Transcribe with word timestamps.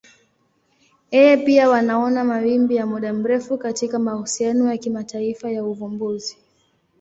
Yeye 1.11 1.37
pia 1.37 1.69
wanaona 1.69 2.23
mawimbi 2.23 2.75
ya 2.75 2.85
muda 2.85 3.13
mrefu 3.13 3.57
katika 3.57 3.99
mahusiano 3.99 4.71
ya 4.71 4.77
kimataifa 4.77 5.51
ya 5.51 5.63
uvumbuzi. 5.65 6.37